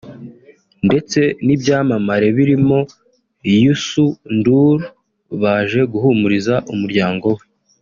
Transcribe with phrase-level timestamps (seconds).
[0.87, 2.77] ndetse n’ibyamamare birimo
[3.63, 4.79] Youssou N’Dour
[5.41, 7.43] baje guhumuriza umuryango we